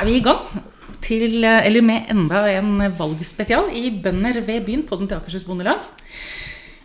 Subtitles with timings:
[0.00, 0.44] er vi i gang
[1.04, 5.84] til, eller med enda en valgspesial i Bønder ved byen på den til Akershus Bondelag.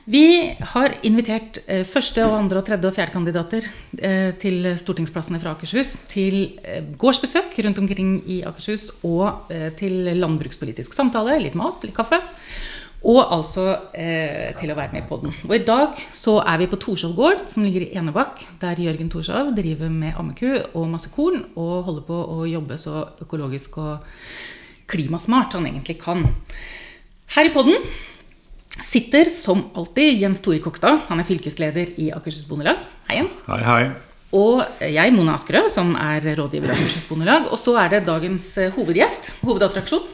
[0.06, 3.66] Vi har invitert eh, første, og andre, og tredje og fjerde kandidater
[3.98, 10.12] eh, til stortingsplassene fra Akershus til eh, gårdsbesøk rundt omkring i Akershus og eh, til
[10.20, 12.22] landbrukspolitisk samtale, litt mat, litt kaffe.
[13.06, 15.34] Og altså eh, til å være med i poden.
[15.46, 19.12] Og i dag så er vi på Torshov gård, som ligger i Enebakk, der Jørgen
[19.14, 24.10] Torshov driver med ammeku og masse korn, og holder på å jobbe så økologisk og
[24.90, 26.26] klimasmart han egentlig kan.
[27.36, 27.86] Her i podden
[28.82, 31.06] sitter som alltid Jens Tore Kokstad.
[31.12, 32.82] Han er fylkesleder i Akershus Bondelag.
[33.10, 33.38] Hei, Jens.
[33.46, 33.80] Hei, hei.
[34.36, 37.48] Og jeg, Mona Askerød, som er rådgiver i Akershus Bondelag.
[37.54, 40.10] Og så er det dagens eh, hovedgjest, hovedattraksjon,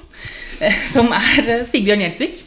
[0.62, 2.44] eh, som er eh, Sigbjørn Gjelsvik.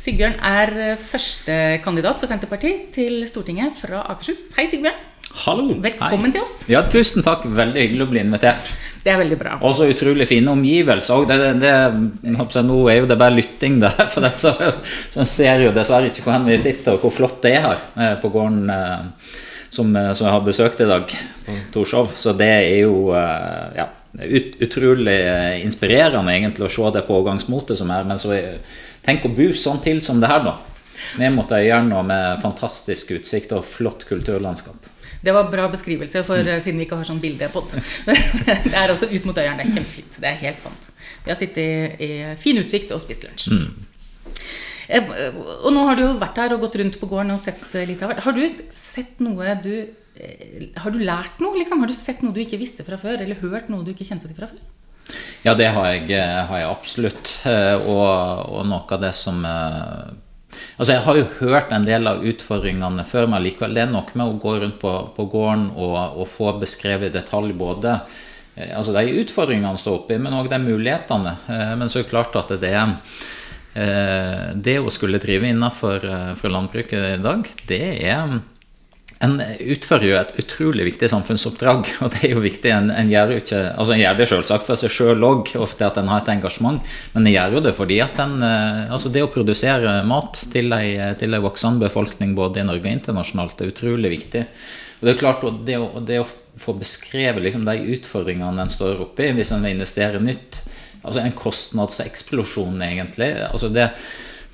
[0.00, 4.46] Sigbjørn er førstekandidat for Senterpartiet til Stortinget fra Akershus.
[4.56, 4.96] Hei, Sigbjørn.
[5.42, 5.66] Hallo.
[5.76, 6.32] Velkommen Hei.
[6.38, 6.62] til oss.
[6.72, 7.44] Ja, tusen takk.
[7.44, 8.70] Veldig hyggelig å bli invitert.
[9.04, 9.58] Det er veldig bra.
[9.60, 11.26] Og så utrolig fine omgivelser.
[11.28, 11.74] Det, det,
[12.24, 14.54] det, nå er jo det bare lytting der, for den så,
[15.12, 18.16] så ser jo dessverre ikke hvor vi sitter, og hvor flott det er her eh,
[18.24, 22.14] på gården eh, som, eh, som jeg har besøkt i dag, på Torshov.
[22.16, 25.18] Så det er jo ja, ut, utrolig
[25.64, 28.06] inspirerende egentlig å se det pågangsmotet som er.
[28.08, 28.36] Men så
[29.06, 30.56] tenk å bo sånn til som det her, da.
[31.20, 34.88] Ned mot Øyeren med fantastisk utsikt og flott kulturlandskap.
[35.20, 36.60] Det var bra beskrivelse, for mm.
[36.64, 37.74] siden vi ikke har sånn bildepod.
[38.08, 39.60] det er også ut mot Øyeren.
[39.60, 40.18] Det er kjempefint.
[40.20, 40.90] Det er helt sant.
[41.24, 43.50] Vi har sittet i, i fin utsikt og spist lunsj.
[43.52, 43.88] Mm.
[44.90, 45.10] Eh,
[45.62, 48.00] og nå har du jo vært her og gått rundt på gården og sett litt
[48.02, 48.24] av hvert.
[48.24, 49.90] Har du sett noe du eh,
[50.82, 51.80] Har du lært noe, liksom?
[51.82, 54.28] Har du sett noe du ikke visste fra før, eller hørt noe du ikke kjente
[54.28, 54.60] til fra før?
[55.42, 56.10] Ja, det har jeg,
[56.46, 57.30] har jeg absolutt.
[57.46, 59.40] Og, og, noe av det som
[60.80, 64.18] Altså Jeg har jo hørt en del av utfordringene før, men likevel det er noe
[64.18, 67.98] med å gå rundt på, på gården og, og, få beskrevet i detalj både
[68.56, 71.36] eh, altså de utfordringene står oppi, men òg de mulighetene.
[71.54, 72.96] Eh, men så er det klart at det er
[73.78, 76.08] eh, det å skulle drive innenfor
[76.50, 78.40] landbruket i dag, det er
[79.20, 81.90] en utfører jo et utrolig viktig samfunnsoppdrag.
[82.04, 84.80] og det er jo viktig, En, en gjør ikke, altså en gjør det selvsagt for
[84.80, 86.80] seg sjøl òg, ofte at en har et engasjement.
[87.14, 90.72] Men en gjør jo det fordi at en, eh, altså det å produsere mat til
[90.72, 94.46] en, til ei voksende befolkning både i Norge og internasjonalt er utrolig viktig.
[95.00, 96.28] Og Det er klart, det å, det å
[96.60, 100.62] få beskrevet liksom de utfordringene en står oppi hvis en vil investere nytt,
[101.00, 103.32] altså en kostnadseksplosjon egentlig.
[103.48, 103.90] altså det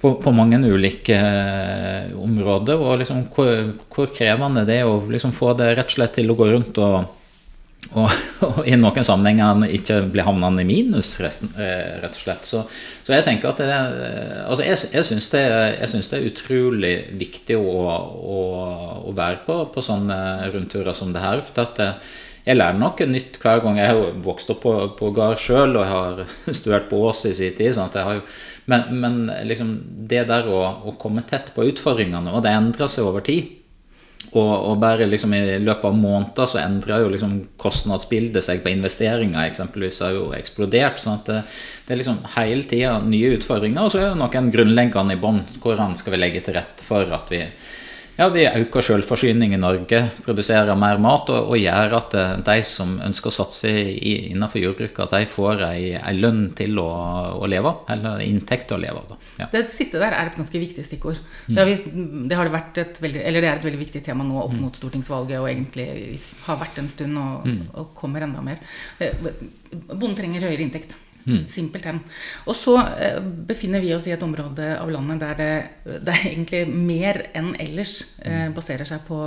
[0.06, 2.78] på, på, mange ulike eh, områder.
[2.78, 3.52] Og liksom hvor,
[3.90, 6.78] hvor, krevende det er å liksom få det rett og slett til å gå rundt
[6.82, 7.08] og,
[7.96, 8.06] og,
[8.46, 12.46] og i noen sammenhenger ikke bli havnende i minus, resten, eh, rett og slett.
[12.46, 12.62] Så,
[13.00, 15.42] så, jeg tenker at det eh, altså jeg, jeg syns det,
[15.82, 17.96] det, er utrolig viktig å,
[18.36, 18.44] å,
[19.10, 20.20] å være på, på sånne
[20.54, 21.42] rundturer som det her.
[21.42, 21.90] for at det,
[22.46, 23.80] jeg lærer noe nytt hver gang.
[23.80, 26.20] Jeg har vokst opp på, på gard sjøl, og jeg har
[26.60, 27.74] studert på Ås i sin tid.
[27.74, 28.22] Sånn jo,
[28.70, 29.76] men, men liksom
[30.06, 33.50] det der å, å, komme tett på utfordringene, og det endrer seg over tid.
[34.36, 38.72] Og, og bare liksom i løpet av måneder så endrer jo liksom kostnadsbildet seg på
[38.74, 41.00] investeringer eksempelvis har jo eksplodert.
[41.00, 41.38] sånn at det,
[41.86, 45.42] det er liksom hele tida nye utfordringer, og så er det noen grunnleggende i bånn.
[45.62, 47.42] Hvordan skal vi legge til rette for at vi
[48.16, 52.56] ja, vi øker selvforsyning i Norge, produserer mer mat og, og gjør at eh, de
[52.64, 56.86] som ønsker å satse i, innenfor jordbruket, at de får ei, ei lønn til å,
[57.36, 59.30] å, leve av, eller inntekt til å leve av.
[59.42, 59.50] Ja.
[59.52, 61.20] Det siste der er et ganske viktig stikkord.
[61.46, 64.40] Det, har, det, har vært et veldig, eller det er et veldig viktig tema nå
[64.46, 64.62] opp mm.
[64.64, 65.88] mot stortingsvalget, og egentlig
[66.48, 67.64] har vært en stund og, mm.
[67.82, 68.64] og kommer enda mer.
[68.96, 69.12] Eh,
[69.92, 71.02] bonden trenger høyere inntekt.
[71.26, 71.46] Mm.
[71.50, 72.00] Simpelthen.
[72.46, 76.62] Og så eh, befinner vi oss i et område av landet der det, det egentlig
[76.70, 78.56] mer enn ellers eh, mm.
[78.56, 79.18] baserer seg på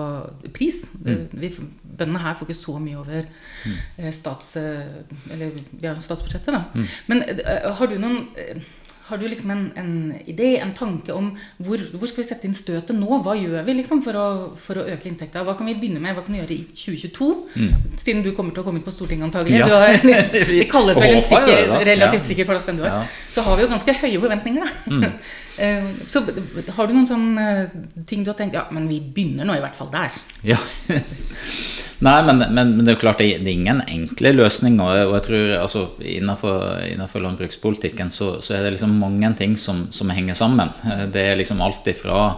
[0.56, 0.86] pris.
[0.96, 1.28] Mm.
[1.36, 1.52] Vi,
[1.84, 3.78] bøndene her får ikke så mye over mm.
[4.00, 6.56] eh, stats, eller, ja, statsbudsjettet.
[6.56, 6.64] Da.
[6.74, 6.90] Mm.
[7.12, 8.64] Men eh, har du noen eh,
[9.09, 9.92] har du liksom en, en,
[10.30, 13.19] idé, en tanke om hvor, hvor, skal vi sette inn støtet nå?
[13.25, 14.28] Hva gjør vi liksom for, å,
[14.60, 15.44] for å øke inntekta?
[15.48, 16.16] Hva kan vi begynne med?
[16.18, 17.30] Hva kan vi gjøre i 2022?
[17.56, 17.89] Mm.
[18.00, 19.62] Siden du kommer til å komme ut på Stortinget antagelig.
[19.62, 19.81] Ja.
[19.81, 20.00] Har,
[20.54, 23.10] det kalles vel en sikker, relativt sikker plass den du har.
[23.33, 24.98] Så har vi jo ganske høye forventninger, da.
[24.98, 25.13] Mm.
[25.60, 29.57] Eh, så har du noen sånne ting du har tenkt Ja, men vi begynner nå
[29.57, 30.16] i hvert fall der.
[30.48, 30.56] Ja.
[32.00, 35.01] Nei, men, men, men, det er jo klart det, er ingen enkle løsninger.
[35.10, 39.88] Og jeg tror altså, innenfor, innenfor landbrukspolitikken så, så, er det liksom mange ting som,
[39.92, 40.72] som, henger sammen.
[41.12, 42.30] Det er liksom alt ifra,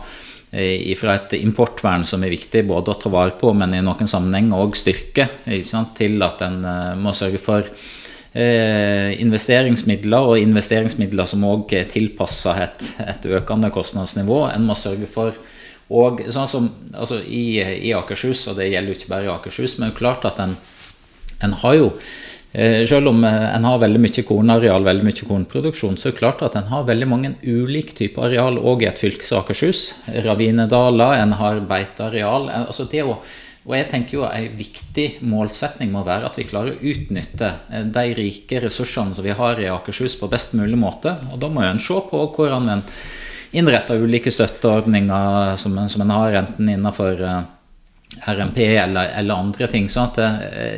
[0.51, 4.65] ifra et importvern som er viktig både å ta vare på, men i noen sammenhenger
[4.65, 7.69] òg styrke, til at en uh, må sørge for
[8.33, 14.47] eh, investeringsmidler, og investeringsmidler som òg er tilpassa et, et økende kostnadsnivå.
[14.55, 15.37] En må sørge for
[15.91, 19.77] og sånn som altså i, i, Akershus, og det gjelder jo ikke bare i Akershus,
[19.81, 20.55] men klart at en,
[21.43, 21.89] en har jo
[22.53, 26.19] Eh, selv om eh, en har veldig mye kornareal, veldig mye kornproduksjon, så er det
[26.19, 29.85] klart at en har veldig mange ulike typer areal òg i et fylke som Akershus.
[30.25, 32.49] Ravinedaler, en har beiteareal.
[32.51, 33.15] Eh, altså å
[33.61, 37.51] og jeg tenker jo En viktig målsetning må være at vi klarer å utnytte
[37.93, 41.13] de rike ressursene som vi har i Akershus på best mulig måte.
[41.29, 42.81] og Da må en se på hvordan en
[43.51, 47.19] innretter ulike støtteordninger som, som en har, enten innenfor
[48.27, 49.89] RMP eller, eller andre ting.
[49.91, 50.23] sånn at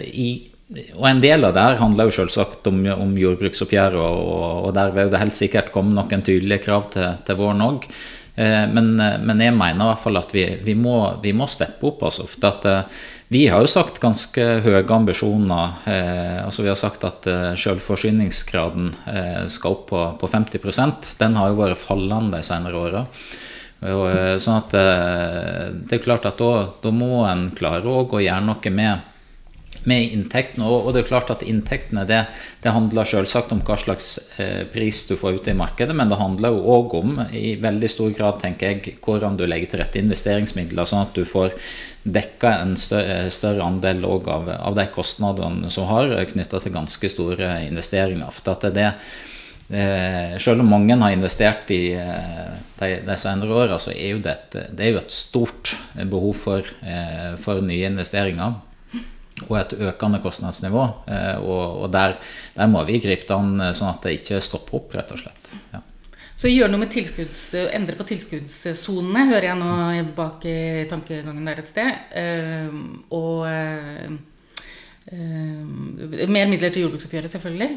[0.10, 0.32] i
[0.74, 4.94] og En del av det her handler jo selvsagt om, om jordbruksoppgjøret, og, og, der
[4.96, 7.88] vil det helt sikkert komme noen tydelige krav til, til våren òg.
[8.36, 11.92] Eh, men, men, jeg mener i hvert fall at vi, vi, må, vi må, steppe
[11.92, 12.02] opp.
[12.08, 15.78] Altså, for at, eh, vi har jo sagt ganske høye ambisjoner.
[15.90, 21.40] Eh, altså Vi har sagt at eh, selvforsyningsgraden eh, skal opp på, på 50% Den
[21.40, 23.06] har jo vært fallende de senere åra.
[23.84, 28.76] Eh, sånn at det er klart at da, da må en klare å gjøre noe
[28.76, 29.10] med
[29.90, 30.68] med inntektene.
[30.68, 32.22] Og, det er klart at inntektene det,
[32.64, 34.10] det handler selvsagt om hva slags
[34.42, 37.92] eh, pris du får ute i markedet, men det handler jo òg om, i veldig
[37.92, 41.58] stor grad, tenker jeg, hvordan du legger til rette investeringsmidler, sånn at du får
[42.04, 47.56] dekka en større, større andel av, av, de kostnadene som har knytta til ganske store
[47.68, 48.34] investeringer.
[48.34, 48.90] For at det,
[49.74, 54.20] Eh, selv om mange har investert i eh, de, de senere åra, så er jo
[54.22, 58.60] det, et, det er jo et stort behov for, eh, for nye investeringer
[59.50, 60.84] og et økende kostnadsnivå.
[61.08, 62.18] Eh, og, der,
[62.56, 65.24] der, må vi gripe det an eh, sånn at det ikke stopper opp, rett og
[65.24, 65.52] slett.
[65.74, 65.82] Ja.
[66.44, 69.74] Så gjør noe med tilskudds, endre på tilskuddssonene, hører jeg nå
[70.18, 70.58] bak i
[70.92, 72.00] tankegangen der et sted.
[72.12, 72.74] Uh,
[73.16, 74.10] og uh,
[75.14, 77.70] uh, mer midler til jordbruksoppgjøret, selvfølgelig.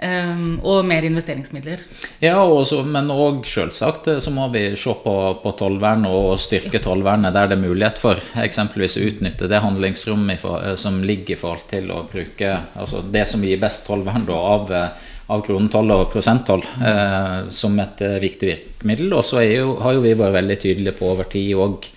[0.00, 1.82] Um, og mer investeringsmidler.
[2.24, 6.80] Ja, også, men òg selvsagt eh, så må vi se på, på tollvern og styrke
[6.80, 8.22] tollvernet der det er mulighet for.
[8.40, 13.44] Eksempelvis utnytte det handlingsrommet eh, som ligger i forhold til å bruke altså det som
[13.44, 19.12] gir best tollvern da, av, eh, av kronetoll og prosenttoll eh, som et viktig virkemiddel.
[19.12, 21.92] Og så har jo vi vært veldig tydelige på over tid òg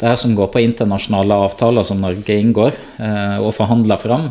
[0.00, 4.30] det her som går på internasjonale avtaler som Norge inngår eh, og forhandler fram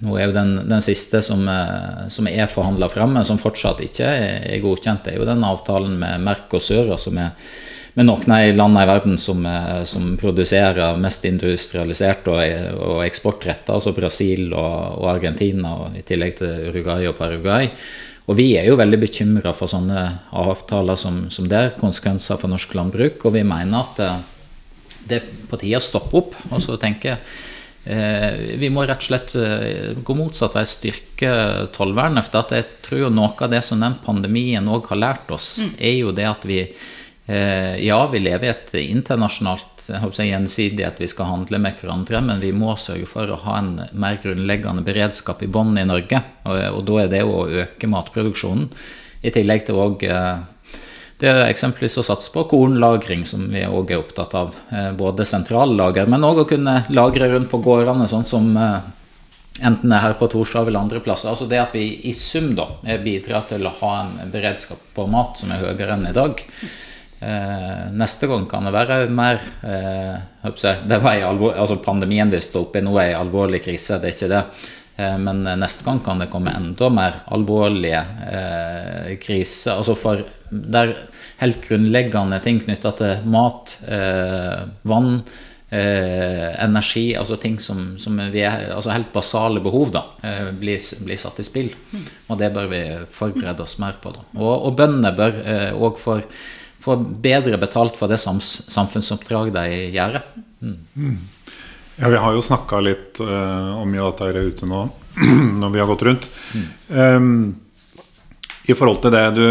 [0.00, 3.82] nå er jo den, den siste som, eh, som er forhandla frem, men som fortsatt
[3.84, 7.36] ikke er godkjent, det er jo den avtalen med Mercosur, altså med,
[7.98, 12.40] med noen av landene i verden som, eh, som, produserer mest industrialisert og,
[12.80, 17.68] og eksportretta, altså Brasil og, og, Argentina, og i tillegg til Uruguay og Paraguay.
[18.30, 20.06] Og vi er jo veldig bekymra for sånne
[20.38, 24.28] avtaler som, som det er, konsekvenser for norsk landbruk, og vi mener at det, eh,
[25.10, 26.36] det er på tide å stoppe opp.
[26.52, 27.49] og så tenke Eh,
[28.60, 31.32] vi må rett og slett eh, gå motsatt vei, styrke
[31.72, 32.28] tollvernet.
[32.28, 35.72] For jeg tror jo noe av det som den pandemien òg har lært oss, mm.
[35.78, 41.30] er jo det at vi eh, Ja, vi lever i et internasjonalt gjensidighet, vi skal
[41.30, 45.48] handle med hverandre, men vi må sørge for å ha en mer grunnleggende beredskap i
[45.50, 46.20] bånn i Norge.
[46.44, 48.68] Og, og, da er det å øke matproduksjonen,
[49.20, 50.04] i tillegg til òg
[51.20, 54.54] det er eksempelvis å satse på kornlagring, som vi òg er opptatt av.
[54.72, 58.78] Eh, både sentrallager, men òg å kunne lagre rundt på gårdene, sånn som eh,
[59.60, 61.32] enten er her på Torshov eller andre plasser.
[61.32, 62.70] Altså det at vi i sum da
[63.04, 66.40] bidrar til å ha en beredskap på mat som er høyere enn i dag.
[67.20, 69.42] Eh, neste gang kan det være mer
[70.88, 74.08] det var alvor, altså Pandemien vi står oppe i nå, er en alvorlig krise, det
[74.08, 74.44] er ikke det.
[75.22, 79.78] Men neste gang kan det komme enda mer alvorlige eh, kriser.
[79.78, 80.94] Altså for der
[81.40, 85.22] helt grunnleggende ting knytta til mat, eh, vann,
[85.70, 90.80] eh, energi, altså ting som, som vi er, altså helt basale behov, da, eh, blir,
[91.04, 91.70] blir, satt i spill.
[92.28, 94.12] Og det bør vi forberede oss mer på.
[94.16, 94.26] da.
[94.36, 95.40] Og, og bøndene bør
[95.78, 96.30] òg eh,
[96.80, 100.20] få, bedre betalt for det samfunnsoppdrag de gjør.
[100.60, 101.20] Mm.
[102.00, 104.86] Ja, Vi har jo snakka litt uh, om mye av dette her ute nå
[105.60, 106.30] når vi har gått rundt.
[106.54, 106.68] Mm.
[106.88, 107.54] Um,
[108.68, 109.44] i forhold til det du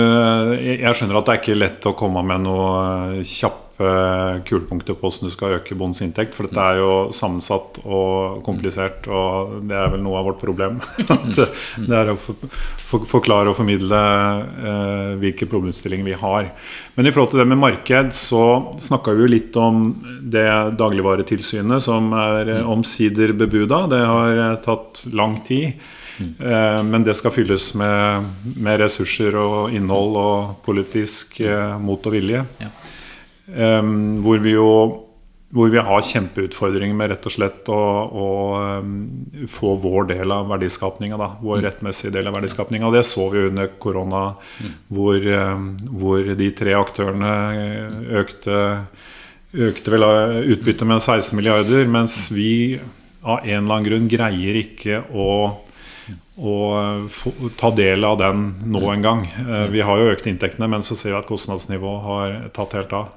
[0.62, 3.24] Jeg skjønner at det er ikke lett å komme med noe
[3.80, 6.36] kjappe kulepunkter på hvordan du skal øke bondens inntekt.
[6.36, 10.80] For dette er jo sammensatt og komplisert, og det er vel noe av vårt problem.
[11.88, 12.18] det er å
[12.90, 16.52] forklare og formidle eh, hvilke problemstillinger vi har.
[16.96, 21.84] Men i forhold til det med marked, så snakka vi jo litt om det dagligvaretilsynet
[21.84, 22.68] som er mm.
[22.70, 23.86] omsider bebuda.
[23.92, 25.80] Det har tatt lang tid.
[26.20, 28.26] Men det skal fylles med,
[28.60, 32.42] med, ressurser og innhold og politisk eh, mot og vilje.
[32.60, 32.74] Ja.
[33.50, 34.72] Um, hvor vi jo
[35.50, 38.26] hvor vi har kjempeutfordringer med rett og slett å, å
[38.84, 38.92] um,
[39.50, 41.18] få vår del av verdiskapninga.
[41.42, 41.64] Vår mm.
[41.66, 42.92] rettmessige del av verdiskapninga.
[42.94, 44.24] Det så vi under korona,
[44.62, 44.76] mm.
[44.94, 47.34] hvor, um, hvor, de tre aktørene
[48.22, 48.60] økte,
[49.70, 50.06] økte vel
[50.54, 52.52] utbyttet med 16 milliarder, mens vi
[53.26, 55.32] av en eller annen grunn greier ikke å
[56.40, 57.10] og
[57.60, 59.26] ta del av den nå en gang.
[59.74, 63.10] Vi har jo økt inntektene, men så ser vi at kostnadsnivået har tatt helt av.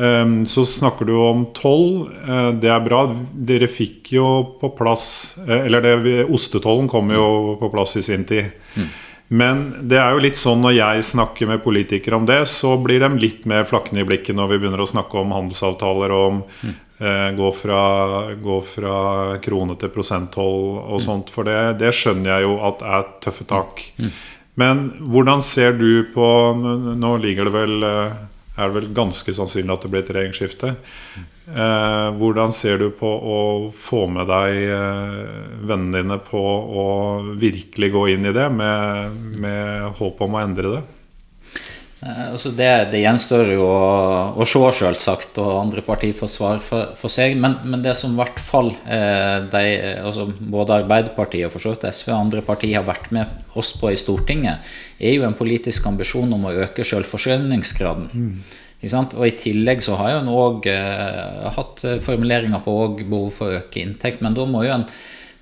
[0.00, 2.08] Um, så snakker du om toll.
[2.24, 3.02] Uh, det er bra.
[3.34, 4.26] Dere fikk jo
[4.60, 8.52] på plass Eller det, ostetollen kom jo på plass i sin tid.
[8.78, 8.90] Mm.
[9.40, 13.02] Men det er jo litt sånn når jeg snakker med politikere om det, så blir
[13.04, 16.40] de litt mer flakkende i blikket når vi begynner å snakke om handelsavtaler og om
[16.42, 16.72] mm.
[17.00, 17.82] Gå, fra,
[18.36, 18.96] gå, fra,
[19.40, 21.04] krone til prosenttoll og mm.
[21.06, 21.32] sånt.
[21.32, 23.80] For det, det, skjønner jeg jo at er tøffe tak.
[23.96, 24.10] Mm.
[24.60, 26.26] Men hvordan ser du på
[27.00, 27.88] Nå ligger det vel
[28.60, 30.72] er det vel ganske sannsynlig at det blir et regjeringsskifte.
[31.50, 33.38] Eh, hvordan ser du på å
[33.74, 36.86] få med deg eh, vennene dine på å
[37.40, 40.82] virkelig gå inn i det med, med håp om å endre det?
[42.00, 43.80] Eh, altså det, det, gjenstår jo å,
[44.40, 47.36] å se, selvsagt, og andre partier får svar for, for, seg.
[47.40, 49.64] Men, men, det som i hvert fall eh, de,
[50.00, 53.74] altså både Arbeiderpartiet og for så vidt SV og andre partier har vært med oss
[53.76, 58.10] på i Stortinget, er jo en politisk ambisjon om å øke selvforsyningsgraden.
[58.14, 58.58] Mm.
[58.80, 63.58] Og I tillegg så har en òg eh, hatt eh, formuleringer på behov for å
[63.60, 64.22] øke inntekt.
[64.24, 64.86] Men da må jo en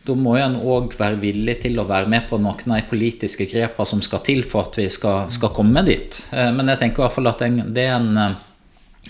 [0.08, 3.46] da må en òg være villig til å være med på noen av de politiske
[3.50, 6.20] grepene som skal til for at vi skal, skal komme dit.
[6.32, 8.38] Eh, men jeg tenker i hvert fall at det er en,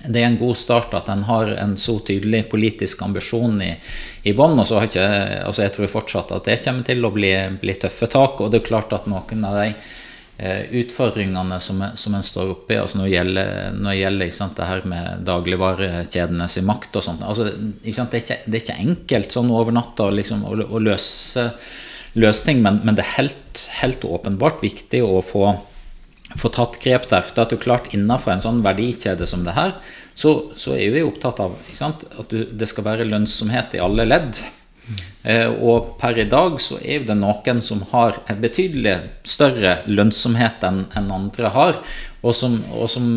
[0.04, 3.72] det er en god start at en har en så tydelig politisk ambisjon i,
[4.28, 4.58] i bånn.
[4.58, 8.42] Altså jeg tror fortsatt at det kommer til å bli, bli tøffe tak.
[8.42, 10.07] Og det er klart at noen av de Eh,
[10.38, 14.54] utfordringene som, som en står oppe i altså når det gjelder, når det gjelder sant,
[14.54, 17.25] det her med dagligvarekjedenes makt og sånt.
[17.26, 21.49] Altså, det, er ikke, det, er ikke, enkelt sånn over natta liksom, å, å, løse,
[22.14, 25.57] løse ting, men, men, det er helt, helt, åpenbart viktig å få,
[26.38, 27.26] få tatt grep der.
[27.26, 29.75] For at du klart innenfor en sånn verdikjede som det her,
[30.14, 34.07] så, så er vi opptatt av sant, at du, det skal være lønnsomhet i alle
[34.07, 34.38] ledd.
[35.23, 38.95] Eh, og per i dag så er det noen som har en betydelig
[39.28, 41.80] større lønnsomhet enn andre har.
[42.23, 42.57] Og, som,
[42.90, 43.09] som,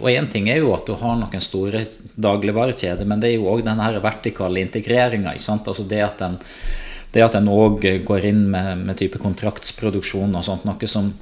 [0.00, 3.52] og en ting er jo at du har noen store dagligvarekjeder, men det er jo
[3.52, 5.36] òg den vertikale integreringa.
[5.36, 6.40] Altså det at en
[7.14, 11.12] det at en òg går inn med, med, type kontraktsproduksjon og sånt, noe som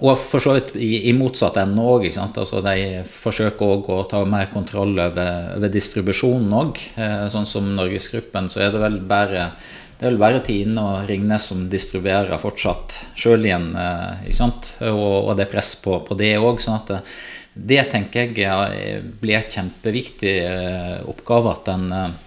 [0.00, 2.08] og for så vidt i, i motsatt ende òg.
[2.08, 6.80] Altså de forsøker òg å ta mer kontroll over, over distribusjonen òg.
[6.96, 9.52] Eh, sånn som Norgesgruppen, så er det vel bare
[10.02, 13.68] det er vel bare Tine og Ringnes som distribuerer fortsatt sjøl igjen.
[13.78, 14.72] Eh, ikke sant?
[14.88, 16.58] Og, og det er press på, på det òg.
[16.64, 17.00] Sånn at det,
[17.70, 21.54] det tenker jeg blir en kjempeviktig eh, oppgave.
[21.54, 22.18] at den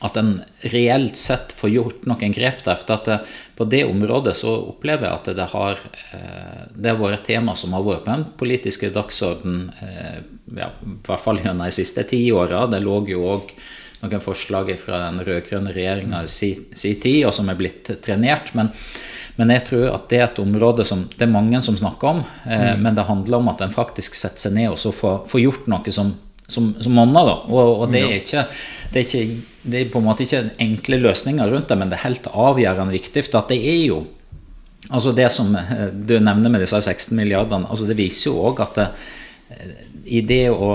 [0.00, 2.78] at en reelt sett får gjort noen grep der.
[2.78, 3.18] For at det,
[3.58, 5.82] på det området så opplever jeg at det har,
[6.14, 10.20] eh, det har vært et tema som har vært på den politiske dagsorden eh,
[10.54, 12.66] ja, i hvert fall gjennom de siste ti åra.
[12.70, 13.52] Det lå jo òg
[13.98, 18.54] noen forslag fra den rød-grønne regjeringa i sin si tid, og som er blitt trenert.
[18.54, 18.70] Men,
[19.34, 22.22] men, jeg tror at det er et område som det er mange som snakker om.
[22.46, 22.86] Eh, mm.
[22.86, 25.70] Men det handler om at en faktisk setter seg ned og så får, får gjort
[25.74, 26.14] noe som
[26.48, 27.28] som, som monner.
[27.52, 28.44] Og, og det, er ikke,
[28.92, 31.98] det, er ikke, det er på en måte ikke enkle løsninger rundt det, men det
[31.98, 33.24] er helt avgjørende viktig.
[33.26, 34.04] For at det er jo
[34.94, 38.62] altså Det som eh, du nevner med disse 16 milliardene, altså det viser jo òg
[38.64, 38.86] at det,
[39.52, 39.72] eh,
[40.08, 40.68] i det å,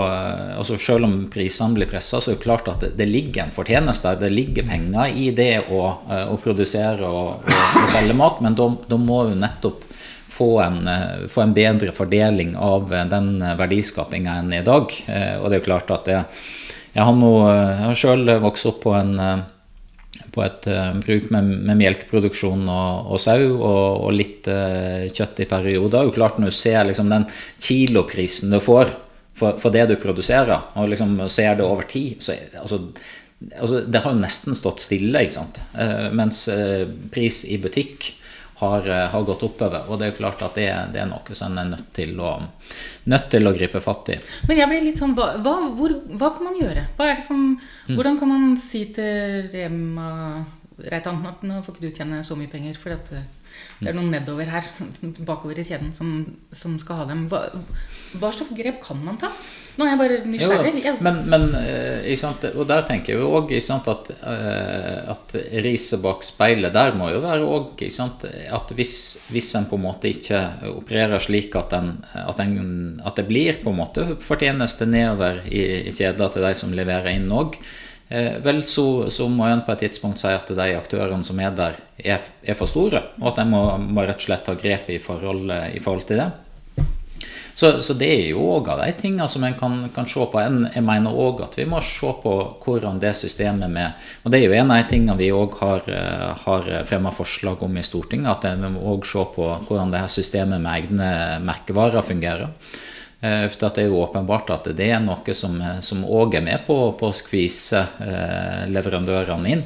[0.59, 3.55] altså Selv om prisene blir pressa, så er det klart at det, det, ligger en
[3.55, 4.27] fortjeneste der.
[4.27, 5.81] Det ligger penger i det å,
[6.11, 8.69] eh, å produsere og, og, og, selge mat, men da,
[8.99, 9.87] må vi nettopp
[10.33, 14.93] få en, eh, få en, bedre fordeling av eh, den verdiskapinga enn i dag.
[15.07, 16.21] Eh, og det er jo klart at det,
[16.93, 19.15] jeg har, jeg har sjøl vokst opp på, en,
[20.33, 20.67] på et
[21.01, 26.05] bruk med, med melkeproduksjon og, og, sau, og, og litt kjøtt i perioder.
[26.05, 27.25] Og klart Når du ser liksom, den
[27.57, 28.93] kiloprisen du får
[29.33, 32.83] for, for, det du produserer, og liksom ser det over tid så altså,
[33.57, 35.63] altså, Det har jo nesten stått stille, ikke sant?
[36.13, 36.45] Mens
[37.13, 38.13] pris i butikk
[38.63, 39.85] har, eh, har, gått oppover.
[39.89, 42.15] Og det er jo klart at det, det er noe som en er nødt til,
[42.19, 42.33] å,
[43.11, 44.17] nødt til å gripe fatt i.
[44.49, 45.29] Men jeg blir litt sånn hva,
[45.77, 46.87] hvor, hva kan man gjøre?
[47.25, 47.95] Som, mm.
[47.95, 50.09] Hvordan kan man si til Rema
[50.83, 52.79] Reitan at nå får ikke du tjene så mye penger?
[52.79, 53.27] For at eh,
[53.79, 54.69] det er noen nedover her,
[55.27, 56.23] bakover i kjeden, som,
[56.55, 57.27] som skal ha dem.
[57.31, 57.45] Hva,
[58.19, 59.31] hva, slags grep kan man ta?
[59.73, 60.73] Nå er jeg bare nysgjerrig.
[60.85, 61.47] Jo, men, men
[62.19, 67.23] sant, og der tenker jeg òg at, eh, at riset bak speilet der må jo
[67.23, 68.97] være òg at hvis,
[69.33, 70.43] hvis en på en måte ikke
[70.75, 75.89] opererer slik at, en, at, en, at det blir på en måte fortjeneste nedover i,
[75.89, 79.73] i kjeda til de som leverer inn òg, Eh, vel, så, så, må en på
[79.73, 83.01] et tidspunkt si at de aktørene som er der, er, er for store.
[83.21, 86.21] Og at en må, må, rett og slett ta grep i forhold, i forhold til
[86.21, 86.31] det.
[87.53, 90.41] Så, så, det er jo òg av de tingene som en kan, kan, se på.
[90.41, 92.33] Jeg mener òg at vi må se på
[92.63, 95.85] hvordan det systemet med Og det er jo en av de tingene vi òg har,
[95.85, 100.01] eh, har fremma forslag om i Stortinget, at vi må òg se på hvordan det
[100.01, 101.11] her systemet med egne
[101.45, 102.49] merkevarer fungerer.
[103.23, 106.75] Eh, for Det er jo åpenbart at det er noe som òg er med på,
[106.99, 109.63] på å skvise eh, leverandørene inn.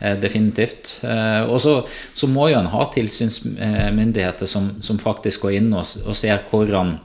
[0.00, 0.98] Eh, definitivt.
[1.46, 1.78] Og så,
[2.28, 6.96] må jo en ha tilsynsmyndigheter som, som faktisk går inn og, og ser hvordan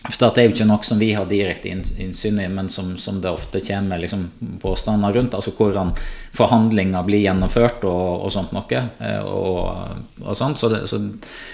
[0.00, 3.18] for Det er jo ikke noe som vi har direkte innsyn i, men som, som
[3.20, 4.22] det ofte kommer liksom,
[4.62, 5.34] påstander rundt.
[5.36, 5.92] altså Hvordan
[6.32, 8.80] forhandlinger blir gjennomført og, og sånt noe.
[8.96, 11.02] Eh, og, og sånt, så det, så,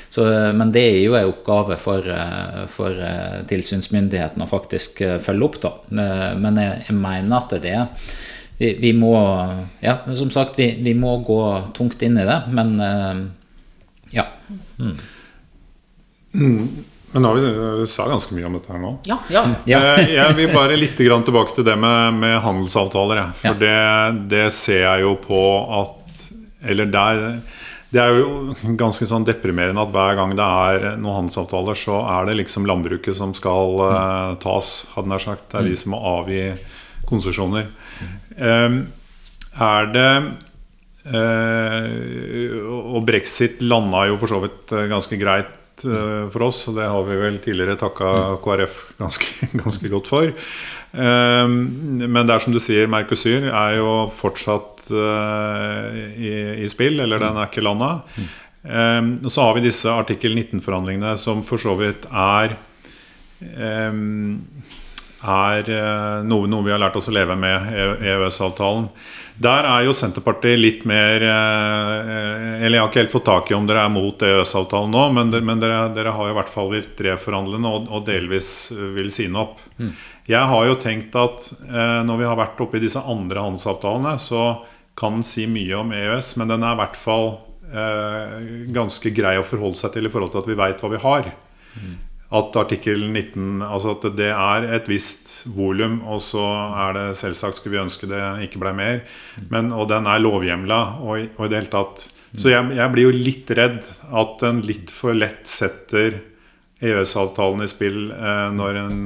[0.08, 5.50] så, men det er jo en oppgave for, eh, for eh, tilsynsmyndighetene å faktisk følge
[5.50, 5.60] opp.
[5.66, 5.74] da.
[6.38, 7.86] Men jeg, jeg mener at det er
[8.56, 9.16] vi, vi, må
[9.82, 11.42] ja, som sagt, vi, vi, må gå
[11.76, 12.78] tungt inn i det, men
[14.14, 14.30] ja.
[14.78, 14.94] Mm.
[17.16, 17.22] Mm.
[17.22, 18.90] Men nå har vi, vi sa ganske mye om dette her nå.
[19.08, 19.42] Ja, ja.
[19.64, 19.80] ja.
[20.18, 23.22] jeg vil bare litt tilbake til det med, med handelsavtaler.
[23.40, 23.54] For ja.
[23.56, 25.40] det, det, ser jeg jo på
[25.80, 26.26] at
[26.66, 27.40] Eller der
[27.88, 32.28] Det er jo ganske sånn deprimerende at hver gang det er noen handelsavtaler, så er
[32.28, 35.48] det liksom landbruket som skal uh, tas, hadde nær sagt.
[35.52, 35.80] Det er de mm.
[35.80, 36.42] som må avgi
[37.06, 37.70] konsesjoner.
[38.36, 38.80] Um,
[39.56, 40.10] er det
[41.14, 41.86] uh,
[42.92, 46.62] Og brexit landa jo for så vidt ganske greit Eh, for oss.
[46.70, 48.38] Og det har vi vel tidligere takka.
[48.44, 49.26] KrF ganske,
[49.62, 50.32] ganske godt for.
[50.32, 57.00] Eh, men det er som du sier, Mercosur er jo fortsatt eh, i, i spill,
[57.04, 57.98] eller den er ikke landa.
[58.66, 62.56] Og så har vi disse artikkel 19-forhandlingene som for så vidt er
[65.36, 65.68] er
[66.26, 67.68] noe, noe vi har lært oss å leve med,
[68.02, 68.88] EØS-avtalen.
[69.36, 73.56] Der er jo Senterpartiet litt mer eh, Eller jeg har ikke helt fått tak i
[73.56, 76.70] om dere er mot EØS-avtalen nå, men, dere, men dere, dere, har i hvert fall
[76.72, 78.48] vært reforhandlende og, og, delvis
[78.96, 79.60] vil si noe opp.
[79.76, 79.92] Mm.
[80.32, 84.16] Jeg har jo tenkt at eh, når vi har vært oppe i disse andre handelsavtalene,
[84.22, 84.46] så
[84.96, 87.28] kan den si mye om EØS, men den er i hvert fall
[87.68, 88.36] eh,
[88.72, 91.32] ganske grei å forholde seg til i forhold til at vi veit hva vi har.
[91.76, 96.42] Mm at artikkel 19 Altså at det er et visst volum, og så
[96.86, 99.02] er det selvsagt skulle vi ønske det ikke ble mer.
[99.52, 100.80] Men, og den er lovhjemla.
[101.02, 104.64] Og, og, i det hele tatt Så jeg, jeg, blir jo litt redd at den
[104.66, 106.18] litt for lett setter
[106.82, 108.98] EØS-avtalen i spill eh, når en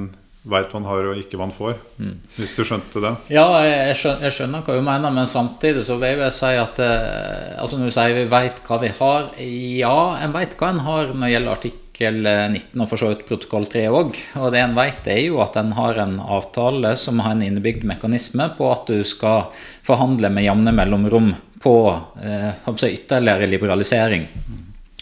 [0.51, 1.77] veit han har og ikke hva han får.
[2.01, 2.15] Mm.
[2.39, 3.13] Hvis du skjønte det?
[3.37, 6.81] Ja, jeg skjønner, jeg skjønner, hva du mener, men samtidig så vil jeg si at
[6.83, 10.83] eh, altså Når du sier vi veit hva vi har Ja, en veit hva en
[10.89, 14.17] har når det gjelder artikkel artikkel 19 og for så vidt protokoll 3 òg.
[14.41, 17.85] Og det en vet, er jo at en har en avtale som har en innebygd
[17.85, 19.51] mekanisme på at du skal
[19.85, 21.75] forhandle med jevne mellomrom på
[22.23, 24.25] eh, ytterligere liberalisering.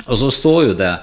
[0.09, 0.95] Og så står jo det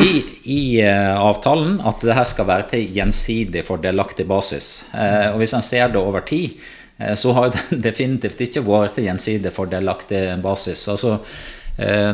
[0.00, 4.86] i, i eh, avtalen at det her skal være til gjensidig fordelaktig basis.
[4.94, 6.56] Eh, og hvis en ser det over tid,
[7.02, 10.88] uh, så har det definitivt ikke vært til gjensidig fordelaktig basis.
[10.88, 11.63] Altså Eh,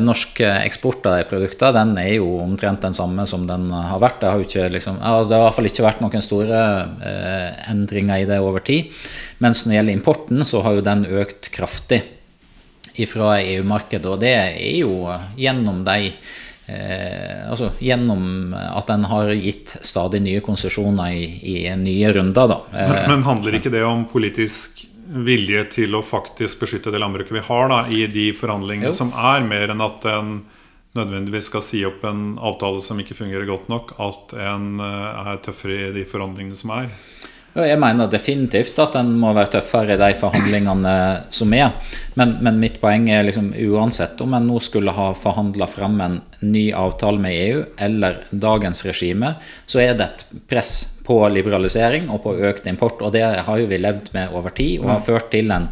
[0.01, 4.17] norsk eksport av de produktene den er jo omtrent den samme som den har vært.
[4.23, 6.61] Det har, ikke, liksom, altså det har i hvert fall ikke vært noen store
[7.05, 8.89] eh, endringer i det over tid.
[9.43, 12.01] Mens når det gjelder importen, så har jo den økt kraftig
[13.07, 14.09] fra EU-markedet.
[14.09, 15.05] Og det er jo
[15.39, 22.13] gjennom de eh, altså gjennom at en har gitt stadig nye konsesjoner i, i, nye
[22.17, 22.49] runder.
[22.51, 22.59] Da.
[22.73, 27.45] Men, men handler ikke det om politisk vilje til å faktisk beskytte det landbruket vi
[27.45, 28.97] har da, i de forhandlingene jo.
[28.97, 30.33] som er, mer enn at en
[30.97, 35.43] nødvendigvis skal si opp en avtale som ikke fungerer godt nok, at en eh, er
[35.45, 36.89] tøffere i de forhandlingene som er.
[37.51, 40.93] Jeg mener definitivt at en må være tøffere i de forhandlingene
[41.35, 41.73] som er.
[42.15, 46.15] Men, men mitt poeng er liksom uansett om en nå skulle ha forhandla frem en
[46.47, 49.33] ny avtale med EU eller dagens regime,
[49.67, 53.03] så er det et press på liberalisering og på økt import.
[53.03, 55.67] Og det har jo vi levd med over tid og har ført til en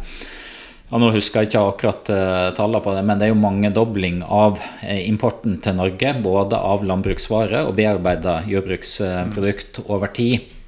[0.90, 4.24] ja, nå husker jeg ikke akkurat uh, tallene på det, men det er jo mangedobling
[4.26, 6.16] av uh, importen til Norge.
[6.20, 10.59] Både av landbruksvarer og bearbeida jordbruksprodukt over tid.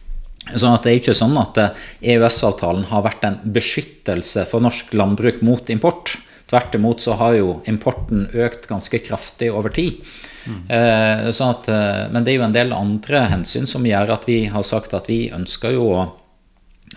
[0.50, 1.59] Sånn at Det er ikke sånn at
[2.02, 6.16] EØS-avtalen har vært en beskyttelse for norsk landbruk mot import.
[6.50, 10.02] Tvert imot så har jo importen økt ganske kraftig over tid.
[10.44, 10.59] Mm.
[10.68, 14.26] Eh, sånn at, eh, men det er jo en del andre hensyn som gjør at
[14.28, 16.02] vi har sagt at vi ønsker jo å,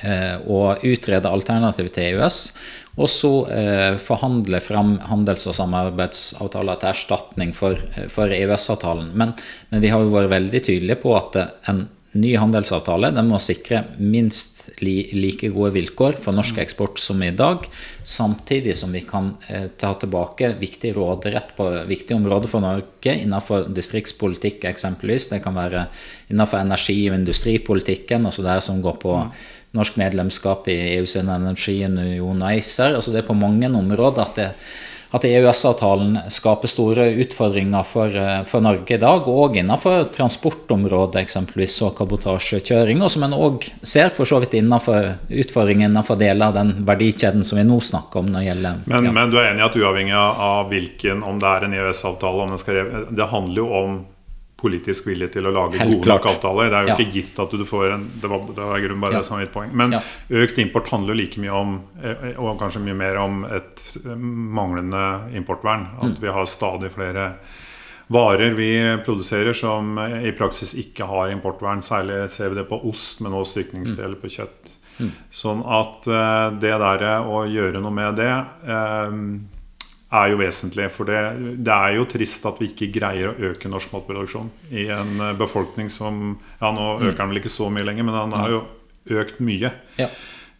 [0.04, 2.40] eh, å utrede alternativ til EØS.
[2.98, 7.80] Og så eh, forhandle fram handels- og samarbeidsavtaler til erstatning for,
[8.12, 9.14] for EØS-avtalen.
[9.14, 9.36] Men,
[9.70, 13.84] men, vi har jo vært veldig tydelige på at en ny handelsavtale den må sikre
[14.00, 17.68] minst li, like gode vilkår for norsk eksport som i dag,
[18.04, 23.68] samtidig som vi kan eh, ta tilbake viktig råderett på viktige områder for Norge innenfor
[23.76, 25.30] distriktspolitikk eksempelvis.
[25.34, 25.88] Det kan være
[26.32, 29.20] innenfor energi- og industripolitikken, altså det som går på
[29.76, 32.96] norsk medlemskap i EUs energiunion ACER.
[32.96, 34.52] Altså det er på mange områder at det
[35.16, 41.78] at EØS-avtalen skaper store utfordringer for, eh, for, Norge i dag, og innenfor transportområdet, eksempelvis,
[41.86, 43.04] og kabotasjekjøring.
[43.04, 47.44] Og som en òg ser for så vidt innenfor utfordringer innenfor deler av den verdikjeden
[47.44, 48.26] som vi nå snakker om.
[48.26, 48.82] når det gjelder...
[48.86, 49.12] Men, ja.
[49.12, 53.32] men du er enig i at uavhengig av hvilken, om det er en EØS-avtale, det
[53.32, 53.98] handler jo om
[54.66, 56.72] politisk vilje til å lage Helt gode nok avtaler.
[56.72, 56.98] Det er jo ja.
[56.98, 59.22] ikke gitt at du får en Det var, det var grunn bare ja.
[59.22, 59.76] det som var mitt poeng.
[59.78, 60.02] Men ja.
[60.42, 64.16] økt import handler like mye om, eh, og kanskje mye mer om, et eh,
[64.60, 65.06] manglende
[65.38, 65.88] importvern.
[66.00, 66.22] At mm.
[66.24, 67.30] vi har stadig flere
[68.14, 68.70] varer vi
[69.06, 71.82] produserer som i praksis ikke har importvern.
[71.86, 74.74] Særlig ser vi det på ost, men også stykningsdeler på kjøtt.
[74.96, 75.12] Mm.
[75.34, 78.32] Sånn at eh, det der å gjøre noe med det
[80.16, 80.88] er jo vesentlig.
[80.94, 81.22] For det,
[81.66, 85.36] det, er jo trist at vi ikke greier å øke norsk matproduksjon i en eh,
[85.40, 87.10] befolkning som Ja, nå mm.
[87.10, 88.64] øker den vel ikke så mye lenger, men den har jo
[89.22, 89.72] økt mye.
[90.00, 90.10] Ja.